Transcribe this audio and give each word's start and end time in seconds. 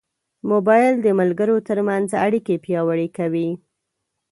موبایل 0.49 0.93
د 1.01 1.07
ملګرو 1.19 1.55
ترمنځ 1.67 2.09
اړیکې 2.25 2.55
پیاوړې 2.65 3.07
کوي. 3.17 3.49